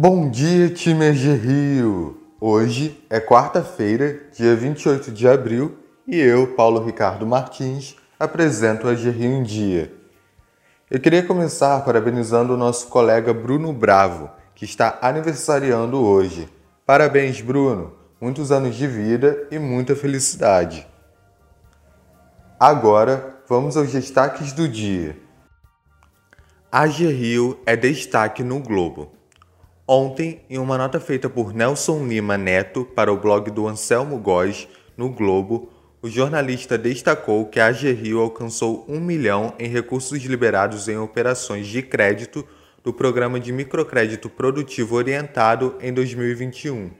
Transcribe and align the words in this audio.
Bom 0.00 0.30
dia, 0.30 0.70
time 0.70 1.06
EG 1.06 1.34
Rio! 1.34 2.22
Hoje 2.40 3.04
é 3.10 3.18
quarta-feira, 3.18 4.28
dia 4.32 4.54
28 4.54 5.10
de 5.10 5.26
abril, 5.26 5.76
e 6.06 6.16
eu, 6.16 6.54
Paulo 6.54 6.84
Ricardo 6.84 7.26
Martins, 7.26 7.96
apresento 8.16 8.88
EG 8.88 9.10
Rio 9.10 9.32
em 9.32 9.42
Dia. 9.42 9.92
Eu 10.88 11.00
queria 11.00 11.24
começar 11.24 11.84
parabenizando 11.84 12.54
o 12.54 12.56
nosso 12.56 12.86
colega 12.86 13.34
Bruno 13.34 13.72
Bravo, 13.72 14.30
que 14.54 14.64
está 14.64 15.00
aniversariando 15.02 16.00
hoje. 16.00 16.48
Parabéns, 16.86 17.40
Bruno! 17.40 17.92
Muitos 18.20 18.52
anos 18.52 18.76
de 18.76 18.86
vida 18.86 19.48
e 19.50 19.58
muita 19.58 19.96
felicidade. 19.96 20.86
Agora, 22.60 23.40
vamos 23.48 23.76
aos 23.76 23.90
destaques 23.90 24.52
do 24.52 24.68
dia. 24.68 25.18
AG 26.70 27.04
Rio 27.04 27.58
é 27.66 27.74
destaque 27.74 28.44
no 28.44 28.60
Globo. 28.60 29.17
Ontem, 29.90 30.42
em 30.50 30.58
uma 30.58 30.76
nota 30.76 31.00
feita 31.00 31.30
por 31.30 31.54
Nelson 31.54 32.06
Lima 32.06 32.36
Neto 32.36 32.84
para 32.84 33.10
o 33.10 33.16
blog 33.16 33.50
do 33.50 33.66
Anselmo 33.66 34.18
Góes, 34.18 34.68
no 34.98 35.08
Globo, 35.08 35.72
o 36.02 36.10
jornalista 36.10 36.76
destacou 36.76 37.46
que 37.46 37.58
a 37.58 37.68
AG 37.68 37.90
Rio 37.92 38.20
alcançou 38.20 38.84
um 38.86 39.00
milhão 39.00 39.54
em 39.58 39.66
recursos 39.66 40.22
liberados 40.24 40.88
em 40.88 40.98
operações 40.98 41.66
de 41.66 41.80
crédito 41.80 42.46
do 42.84 42.92
Programa 42.92 43.40
de 43.40 43.50
Microcrédito 43.50 44.28
Produtivo 44.28 44.94
Orientado 44.94 45.74
em 45.80 45.90
2021. 45.90 46.90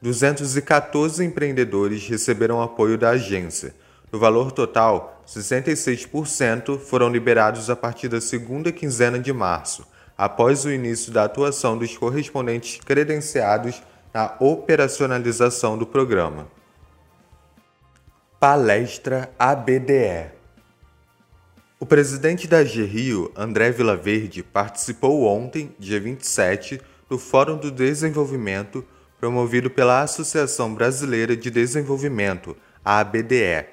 214 0.00 1.22
empreendedores 1.22 2.08
receberam 2.08 2.62
apoio 2.62 2.96
da 2.96 3.10
agência. 3.10 3.74
Do 4.10 4.18
valor 4.18 4.52
total, 4.52 5.22
66% 5.28 6.78
foram 6.78 7.10
liberados 7.10 7.68
a 7.68 7.76
partir 7.76 8.08
da 8.08 8.22
segunda 8.22 8.72
quinzena 8.72 9.18
de 9.18 9.34
março 9.34 9.91
após 10.16 10.64
o 10.64 10.70
início 10.70 11.12
da 11.12 11.24
atuação 11.24 11.76
dos 11.76 11.96
correspondentes 11.96 12.80
credenciados 12.84 13.82
na 14.12 14.34
operacionalização 14.40 15.78
do 15.78 15.86
programa. 15.86 16.46
Palestra 18.38 19.32
ABDE 19.38 20.32
O 21.78 21.86
presidente 21.86 22.46
da 22.46 22.62
GRIO, 22.62 23.30
André 23.36 23.70
Vilaverde, 23.70 24.42
participou 24.42 25.24
ontem, 25.24 25.74
dia 25.78 26.00
27, 26.00 26.80
do 27.08 27.18
Fórum 27.18 27.56
do 27.56 27.70
Desenvolvimento 27.70 28.84
promovido 29.22 29.70
pela 29.70 30.02
Associação 30.02 30.74
Brasileira 30.74 31.36
de 31.36 31.48
Desenvolvimento, 31.48 32.56
a 32.84 32.98
ABDE. 32.98 33.66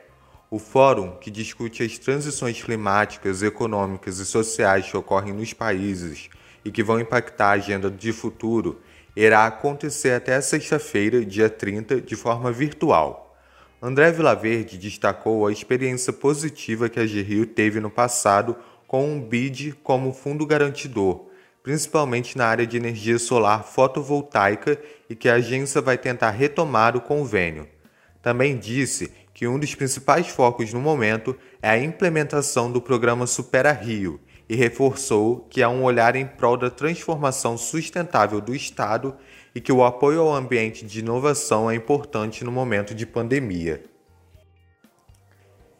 O 0.51 0.57
fórum, 0.57 1.11
que 1.11 1.29
discute 1.29 1.83
as 1.83 1.99
transições 1.99 2.59
climáticas, 2.59 3.43
econômicas 3.43 4.17
e 4.17 4.25
sociais 4.25 4.89
que 4.89 4.97
ocorrem 4.97 5.31
nos 5.31 5.53
países 5.53 6.27
e 6.65 6.71
que 6.71 6.81
vão 6.81 6.99
impactar 6.99 7.49
a 7.49 7.51
agenda 7.51 7.91
de 7.91 8.11
futuro 8.11 8.81
irá 9.15 9.45
acontecer 9.45 10.11
até 10.13 10.41
sexta-feira, 10.41 11.23
dia 11.23 11.51
30, 11.51 12.01
de 12.01 12.15
forma 12.15 12.51
virtual. 12.51 13.37
André 13.79 14.11
Vilaverde 14.11 14.75
destacou 14.75 15.45
a 15.45 15.51
experiência 15.51 16.11
positiva 16.11 16.89
que 16.89 16.99
a 16.99 17.05
GRIO 17.05 17.45
teve 17.45 17.79
no 17.79 17.91
passado 17.91 18.55
com 18.87 19.07
um 19.07 19.21
BID 19.21 19.73
como 19.83 20.11
fundo 20.11 20.47
garantidor, 20.47 21.27
principalmente 21.61 22.35
na 22.35 22.47
área 22.47 22.65
de 22.65 22.75
energia 22.75 23.19
solar 23.19 23.63
fotovoltaica 23.63 24.81
e 25.07 25.15
que 25.15 25.29
a 25.29 25.35
agência 25.35 25.79
vai 25.79 25.97
tentar 25.97 26.31
retomar 26.31 26.97
o 26.97 27.01
convênio. 27.01 27.67
Também 28.21 28.57
disse 28.57 29.11
que 29.39 29.47
um 29.47 29.57
dos 29.57 29.73
principais 29.73 30.27
focos 30.27 30.73
no 30.73 30.81
momento 30.81 31.33
é 31.61 31.69
a 31.69 31.79
implementação 31.79 32.69
do 32.69 32.81
programa 32.81 33.25
Supera 33.25 33.71
Rio, 33.71 34.19
e 34.49 34.53
reforçou 34.53 35.47
que 35.49 35.63
há 35.63 35.69
um 35.69 35.81
olhar 35.85 36.13
em 36.17 36.27
prol 36.27 36.57
da 36.57 36.69
transformação 36.69 37.57
sustentável 37.57 38.41
do 38.41 38.53
Estado 38.53 39.15
e 39.55 39.61
que 39.61 39.71
o 39.71 39.81
apoio 39.81 40.19
ao 40.19 40.35
ambiente 40.35 40.85
de 40.85 40.99
inovação 40.99 41.71
é 41.71 41.75
importante 41.75 42.43
no 42.43 42.51
momento 42.51 42.93
de 42.93 43.05
pandemia. 43.05 43.81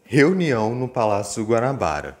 Reunião 0.04 0.74
no 0.74 0.88
Palácio 0.88 1.44
Guanabara. 1.44 2.16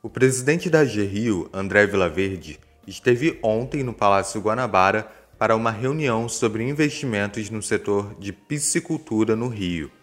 O 0.00 0.08
presidente 0.08 0.70
da 0.70 0.84
GRIO, 0.84 1.50
André 1.52 1.84
Vilaverde, 1.84 2.60
esteve 2.86 3.40
ontem 3.42 3.82
no 3.82 3.92
Palácio 3.92 4.40
Guanabara 4.40 5.10
para 5.36 5.56
uma 5.56 5.72
reunião 5.72 6.28
sobre 6.28 6.62
investimentos 6.62 7.50
no 7.50 7.60
setor 7.60 8.14
de 8.20 8.32
piscicultura 8.32 9.34
no 9.34 9.48
Rio. 9.48 9.97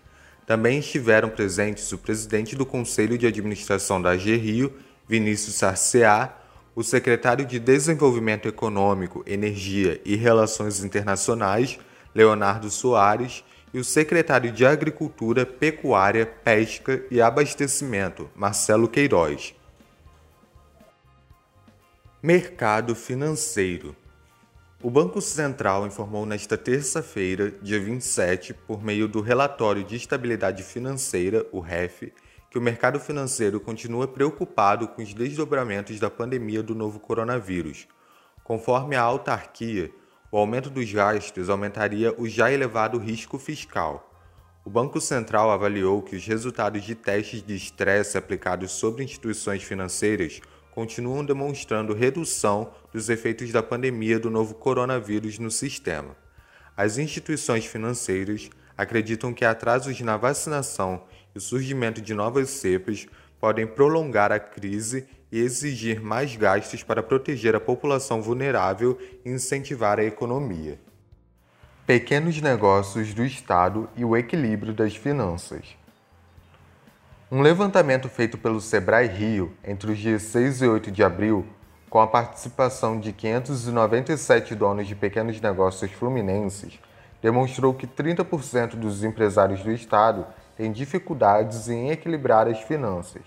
Também 0.45 0.79
estiveram 0.79 1.29
presentes 1.29 1.91
o 1.91 1.97
presidente 1.97 2.55
do 2.55 2.65
Conselho 2.65 3.17
de 3.17 3.25
Administração 3.25 4.01
da 4.01 4.15
GRIO 4.15 4.73
Vinícius 5.07 5.55
Sarceá, 5.55 6.37
o 6.75 6.83
secretário 6.83 7.45
de 7.45 7.59
Desenvolvimento 7.59 8.47
Econômico, 8.47 9.23
Energia 9.25 10.01
e 10.03 10.15
Relações 10.15 10.83
Internacionais, 10.83 11.79
Leonardo 12.13 12.69
Soares, 12.69 13.43
e 13.73 13.79
o 13.79 13.83
secretário 13.83 14.51
de 14.51 14.65
Agricultura, 14.65 15.45
Pecuária, 15.45 16.25
Pesca 16.25 17.03
e 17.11 17.21
Abastecimento, 17.21 18.29
Marcelo 18.33 18.87
Queiroz. 18.87 19.53
Mercado 22.23 22.95
financeiro. 22.95 23.95
O 24.85 24.91
Banco 24.91 25.19
Central 25.19 25.87
informou 25.87 26.27
nesta 26.27 26.55
terça-feira, 26.55 27.49
dia 27.49 27.79
27, 27.79 28.53
por 28.53 28.83
meio 28.83 29.07
do 29.07 29.19
Relatório 29.19 29.83
de 29.83 29.95
Estabilidade 29.95 30.61
Financeira, 30.61 31.43
o 31.51 31.59
REF, 31.59 32.13
que 32.51 32.59
o 32.59 32.61
mercado 32.61 32.99
financeiro 32.99 33.59
continua 33.59 34.07
preocupado 34.07 34.87
com 34.87 35.01
os 35.01 35.11
desdobramentos 35.11 35.99
da 35.99 36.11
pandemia 36.11 36.61
do 36.61 36.75
novo 36.75 36.99
coronavírus. 36.99 37.87
Conforme 38.43 38.95
a 38.95 39.01
autarquia, 39.01 39.89
o 40.31 40.37
aumento 40.37 40.69
dos 40.69 40.93
gastos 40.93 41.49
aumentaria 41.49 42.13
o 42.15 42.29
já 42.29 42.51
elevado 42.51 42.99
risco 42.99 43.39
fiscal. 43.39 44.13
O 44.63 44.69
Banco 44.69 45.01
Central 45.01 45.49
avaliou 45.49 46.03
que 46.03 46.15
os 46.15 46.27
resultados 46.27 46.83
de 46.83 46.93
testes 46.93 47.41
de 47.41 47.55
estresse 47.55 48.19
aplicados 48.19 48.73
sobre 48.73 49.03
instituições 49.03 49.63
financeiras 49.63 50.41
continuam 50.75 51.23
demonstrando 51.23 51.93
redução 51.93 52.69
dos 52.91 53.07
efeitos 53.07 53.49
da 53.49 53.63
pandemia 53.63 54.19
do 54.19 54.29
novo 54.29 54.53
coronavírus 54.53 55.39
no 55.39 55.49
sistema. 55.49 56.17
As 56.75 56.97
instituições 56.97 57.65
financeiras 57.65 58.49
acreditam 58.77 59.33
que 59.33 59.45
atrasos 59.45 60.01
na 60.01 60.17
vacinação 60.17 61.03
e 61.33 61.37
o 61.37 61.41
surgimento 61.41 62.01
de 62.01 62.13
novas 62.13 62.49
cepas 62.49 63.07
podem 63.39 63.65
prolongar 63.65 64.33
a 64.33 64.39
crise 64.39 65.07
e 65.31 65.39
exigir 65.39 66.01
mais 66.01 66.35
gastos 66.35 66.83
para 66.83 67.01
proteger 67.01 67.55
a 67.55 67.59
população 67.61 68.21
vulnerável 68.21 68.99
e 69.23 69.29
incentivar 69.29 69.97
a 69.97 70.03
economia. 70.03 70.77
Pequenos 71.87 72.41
negócios 72.41 73.13
do 73.13 73.23
Estado 73.23 73.87
e 73.95 74.03
o 74.03 74.17
equilíbrio 74.17 74.73
das 74.73 74.93
finanças. 74.93 75.77
Um 77.31 77.41
levantamento 77.41 78.07
feito 78.07 78.37
pelo 78.37 78.61
Sebrae 78.61 79.07
Rio 79.07 79.51
entre 79.63 79.91
os 79.91 79.97
dias 79.97 80.21
6 80.21 80.61
e 80.61 80.67
8 80.67 80.91
de 80.91 81.03
abril, 81.03 81.43
com 81.89 81.99
a 81.99 82.05
participação 82.05 82.99
de 82.99 83.11
597 83.11 84.53
donos 84.53 84.85
de 84.85 84.93
pequenos 84.93 85.41
negócios 85.41 85.91
fluminenses, 85.91 86.79
demonstrou 87.23 87.73
que 87.73 87.87
30% 87.87 88.75
dos 88.75 89.03
empresários 89.03 89.63
do 89.63 89.71
Estado 89.71 90.27
têm 90.55 90.71
dificuldades 90.71 91.67
em 91.67 91.89
equilibrar 91.89 92.47
as 92.47 92.61
finanças. 92.61 93.23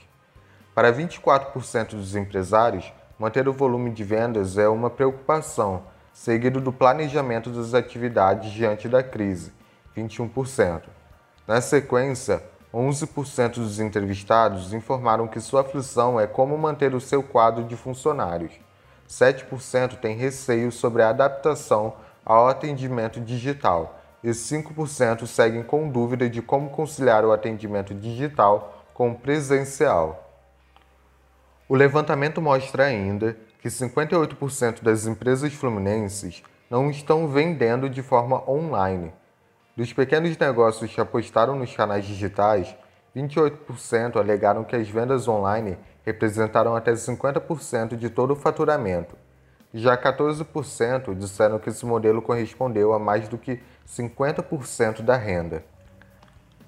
Para 0.76 0.92
24% 0.92 1.96
dos 1.96 2.14
empresários, 2.14 2.92
manter 3.18 3.48
o 3.48 3.52
volume 3.52 3.90
de 3.90 4.04
vendas 4.04 4.56
é 4.56 4.68
uma 4.68 4.90
preocupação, 4.90 5.82
seguido 6.12 6.60
do 6.60 6.72
planejamento 6.72 7.50
das 7.50 7.74
atividades 7.74 8.52
diante 8.52 8.88
da 8.88 9.02
crise, 9.02 9.52
21%. 9.96 10.82
Na 11.48 11.60
sequência, 11.60 12.40
11% 12.72 13.54
dos 13.54 13.80
entrevistados 13.80 14.74
informaram 14.74 15.26
que 15.26 15.40
sua 15.40 15.62
aflição 15.62 16.20
é 16.20 16.26
como 16.26 16.56
manter 16.58 16.94
o 16.94 17.00
seu 17.00 17.22
quadro 17.22 17.64
de 17.64 17.76
funcionários. 17.76 18.52
7% 19.08 19.96
têm 19.96 20.16
receio 20.16 20.70
sobre 20.70 21.02
a 21.02 21.08
adaptação 21.08 21.94
ao 22.24 22.46
atendimento 22.46 23.20
digital 23.20 23.98
e 24.22 24.30
5% 24.30 25.26
seguem 25.26 25.62
com 25.62 25.88
dúvida 25.88 26.28
de 26.28 26.42
como 26.42 26.70
conciliar 26.70 27.24
o 27.24 27.32
atendimento 27.32 27.94
digital 27.94 28.84
com 28.92 29.12
o 29.12 29.14
presencial. 29.14 30.24
O 31.68 31.74
levantamento 31.74 32.42
mostra 32.42 32.84
ainda 32.84 33.36
que 33.62 33.68
58% 33.68 34.82
das 34.82 35.06
empresas 35.06 35.52
fluminenses 35.54 36.42
não 36.70 36.90
estão 36.90 37.26
vendendo 37.28 37.88
de 37.88 38.02
forma 38.02 38.48
online. 38.48 39.12
Dos 39.78 39.92
pequenos 39.92 40.36
negócios 40.36 40.92
que 40.92 41.00
apostaram 41.00 41.54
nos 41.54 41.72
canais 41.72 42.04
digitais, 42.04 42.74
28% 43.14 44.16
alegaram 44.16 44.64
que 44.64 44.74
as 44.74 44.88
vendas 44.88 45.28
online 45.28 45.78
representaram 46.04 46.74
até 46.74 46.90
50% 46.90 47.94
de 47.94 48.10
todo 48.10 48.32
o 48.32 48.36
faturamento 48.36 49.16
já 49.72 49.96
14% 49.96 51.14
disseram 51.14 51.60
que 51.60 51.68
esse 51.68 51.86
modelo 51.86 52.20
correspondeu 52.20 52.92
a 52.92 52.98
mais 52.98 53.28
do 53.28 53.38
que 53.38 53.60
50% 53.86 55.00
da 55.02 55.16
renda. 55.16 55.62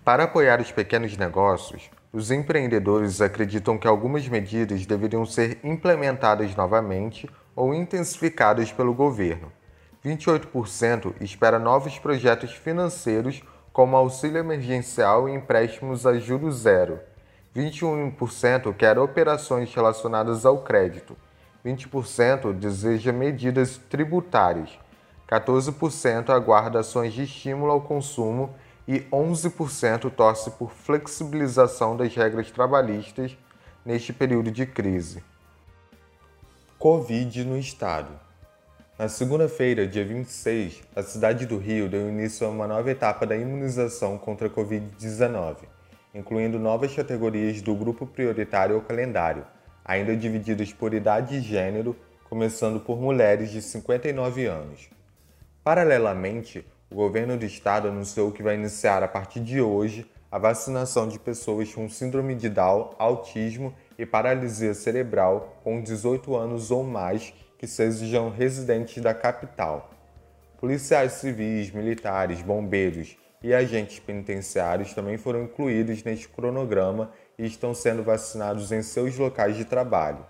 Para 0.04 0.22
apoiar 0.22 0.60
os 0.60 0.70
pequenos 0.70 1.16
negócios, 1.16 1.90
os 2.12 2.30
empreendedores 2.30 3.20
acreditam 3.20 3.76
que 3.76 3.88
algumas 3.88 4.28
medidas 4.28 4.86
deveriam 4.86 5.26
ser 5.26 5.58
implementadas 5.64 6.54
novamente 6.54 7.28
ou 7.56 7.74
intensificadas 7.74 8.70
pelo 8.70 8.94
governo. 8.94 9.50
28% 10.04 11.14
espera 11.20 11.58
novos 11.58 11.98
projetos 11.98 12.52
financeiros 12.52 13.42
como 13.72 13.96
auxílio 13.96 14.38
emergencial 14.38 15.28
e 15.28 15.34
empréstimos 15.34 16.06
a 16.06 16.18
juros 16.18 16.60
zero. 16.60 17.00
21% 17.54 18.74
quer 18.74 18.98
operações 18.98 19.72
relacionadas 19.74 20.46
ao 20.46 20.62
crédito. 20.62 21.16
20% 21.64 22.52
deseja 22.54 23.12
medidas 23.12 23.76
tributárias. 23.76 24.70
14% 25.28 26.30
aguarda 26.30 26.80
ações 26.80 27.12
de 27.12 27.24
estímulo 27.24 27.70
ao 27.70 27.82
consumo 27.82 28.54
e 28.88 29.00
11% 29.12 30.10
torce 30.10 30.50
por 30.52 30.70
flexibilização 30.72 31.96
das 31.96 32.14
regras 32.14 32.50
trabalhistas 32.50 33.36
neste 33.84 34.12
período 34.12 34.50
de 34.50 34.66
crise. 34.66 35.22
Covid 36.78 37.44
no 37.44 37.58
Estado. 37.58 38.29
Na 39.00 39.08
segunda-feira, 39.08 39.86
dia 39.86 40.04
26, 40.04 40.82
a 40.94 41.02
cidade 41.02 41.46
do 41.46 41.56
Rio 41.56 41.88
deu 41.88 42.06
início 42.06 42.46
a 42.46 42.50
uma 42.50 42.66
nova 42.66 42.90
etapa 42.90 43.24
da 43.24 43.34
imunização 43.34 44.18
contra 44.18 44.46
a 44.46 44.50
Covid-19, 44.50 45.56
incluindo 46.14 46.58
novas 46.58 46.94
categorias 46.94 47.62
do 47.62 47.74
grupo 47.74 48.06
prioritário 48.06 48.76
ao 48.76 48.82
calendário, 48.82 49.46
ainda 49.82 50.14
divididas 50.14 50.74
por 50.74 50.92
idade 50.92 51.36
e 51.36 51.40
gênero, 51.40 51.96
começando 52.28 52.78
por 52.78 53.00
mulheres 53.00 53.50
de 53.50 53.62
59 53.62 54.44
anos. 54.44 54.90
Paralelamente, 55.64 56.62
o 56.90 56.94
governo 56.94 57.38
do 57.38 57.46
estado 57.46 57.88
anunciou 57.88 58.30
que 58.30 58.42
vai 58.42 58.54
iniciar 58.54 59.02
a 59.02 59.08
partir 59.08 59.40
de 59.40 59.62
hoje 59.62 60.06
a 60.30 60.38
vacinação 60.38 61.08
de 61.08 61.18
pessoas 61.18 61.72
com 61.74 61.88
síndrome 61.88 62.34
de 62.34 62.50
Down, 62.50 62.90
autismo 62.98 63.74
e 63.98 64.04
paralisia 64.04 64.74
cerebral 64.74 65.58
com 65.64 65.80
18 65.80 66.36
anos 66.36 66.70
ou 66.70 66.84
mais 66.84 67.32
que 67.60 67.66
sejam 67.66 68.30
residentes 68.30 69.02
da 69.02 69.12
capital. 69.12 69.90
Policiais 70.58 71.12
civis, 71.12 71.70
militares, 71.70 72.40
bombeiros 72.40 73.18
e 73.42 73.52
agentes 73.52 73.98
penitenciários 73.98 74.94
também 74.94 75.18
foram 75.18 75.42
incluídos 75.42 76.02
neste 76.02 76.26
cronograma 76.26 77.12
e 77.38 77.44
estão 77.44 77.74
sendo 77.74 78.02
vacinados 78.02 78.72
em 78.72 78.80
seus 78.80 79.18
locais 79.18 79.58
de 79.58 79.66
trabalho. 79.66 80.24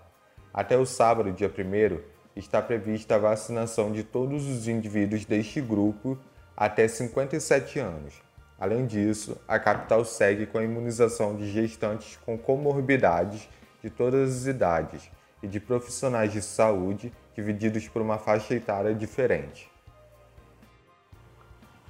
Até 0.53 0.77
o 0.77 0.85
sábado, 0.85 1.31
dia 1.31 1.47
1, 1.47 2.01
está 2.35 2.61
prevista 2.61 3.15
a 3.15 3.19
vacinação 3.19 3.93
de 3.93 4.03
todos 4.03 4.45
os 4.45 4.67
indivíduos 4.67 5.23
deste 5.23 5.61
grupo 5.61 6.19
até 6.55 6.85
57 6.85 7.79
anos. 7.79 8.21
Além 8.59 8.85
disso, 8.85 9.41
a 9.47 9.57
capital 9.57 10.03
segue 10.03 10.45
com 10.45 10.57
a 10.57 10.65
imunização 10.65 11.37
de 11.37 11.49
gestantes 11.49 12.19
com 12.25 12.37
comorbidades 12.37 13.47
de 13.81 13.89
todas 13.89 14.35
as 14.35 14.47
idades 14.47 15.09
e 15.41 15.47
de 15.47 15.59
profissionais 15.59 16.31
de 16.31 16.41
saúde 16.41 17.11
divididos 17.35 17.87
por 17.87 18.01
uma 18.01 18.17
faixa 18.17 18.53
etária 18.53 18.93
diferente. 18.93 19.69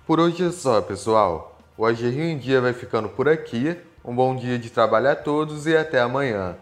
Por 0.05 0.19
hoje 0.19 0.45
é 0.45 0.51
só, 0.51 0.81
pessoal. 0.81 1.57
O 1.77 1.85
AG 1.85 2.09
Rio 2.09 2.25
em 2.25 2.37
Dia 2.37 2.61
vai 2.61 2.73
ficando 2.73 3.09
por 3.09 3.29
aqui. 3.29 3.77
Um 4.03 4.15
bom 4.15 4.35
dia 4.35 4.57
de 4.57 4.69
trabalho 4.69 5.09
a 5.09 5.15
todos 5.15 5.67
e 5.67 5.75
até 5.75 5.99
amanhã. 5.99 6.57